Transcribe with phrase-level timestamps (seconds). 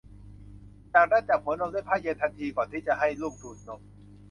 [0.93, 3.79] จากนั้นจับหัวนมด้วยผ้าเย็นทันทีก่อนที่จะให้ลูกดูดนม